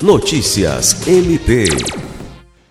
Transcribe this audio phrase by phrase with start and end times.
[0.00, 1.64] Notícias MP.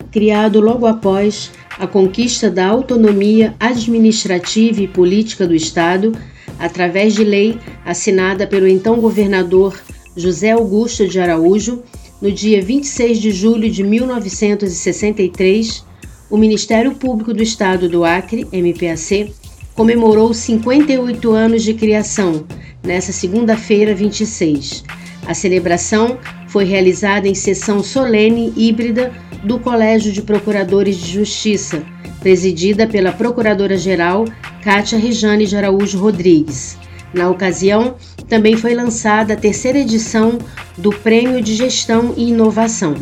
[0.09, 6.13] Criado logo após a conquista da autonomia administrativa e política do Estado,
[6.57, 9.77] através de lei assinada pelo então governador
[10.15, 11.83] José Augusto de Araújo,
[12.21, 15.83] no dia 26 de julho de 1963,
[16.29, 19.33] o Ministério Público do Estado do Acre, MPAC,
[19.75, 22.45] comemorou 58 anos de criação,
[22.81, 24.85] nesta segunda-feira 26.
[25.27, 26.17] A celebração
[26.47, 29.11] foi realizada em sessão solene híbrida
[29.43, 31.83] do Colégio de Procuradores de Justiça,
[32.19, 34.25] presidida pela Procuradora-Geral
[34.63, 36.77] Cátia Rejane de Araújo Rodrigues.
[37.13, 37.95] Na ocasião,
[38.27, 40.37] também foi lançada a terceira edição
[40.77, 42.95] do Prêmio de Gestão e Inovação.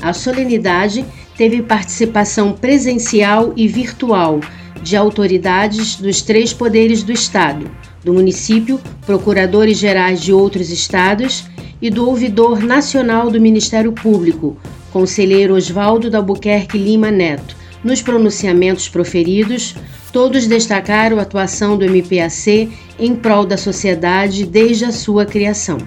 [0.00, 1.04] A solenidade
[1.36, 4.40] teve participação presencial e virtual
[4.82, 7.70] de autoridades dos três poderes do Estado,
[8.04, 11.44] do município, procuradores gerais de outros estados
[11.82, 14.56] e do ouvidor nacional do Ministério Público,
[14.92, 17.56] conselheiro Oswaldo da Albuquerque Lima Neto.
[17.82, 19.74] Nos pronunciamentos proferidos,
[20.12, 25.78] todos destacaram a atuação do MPAC em prol da sociedade desde a sua criação.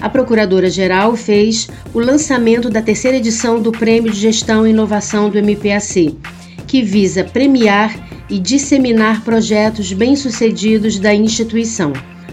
[0.00, 5.38] A Procuradora-Geral fez o lançamento da terceira edição do Prêmio de Gestão e Inovação do
[5.38, 6.16] MPAC,
[6.66, 7.92] que visa premiar
[8.30, 11.92] e disseminar projetos bem-sucedidos da instituição.